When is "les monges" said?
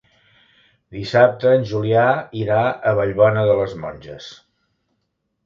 3.61-4.33